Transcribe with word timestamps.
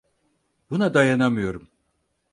Buna 0.69 0.93
dayanamıyorum. 0.93 1.67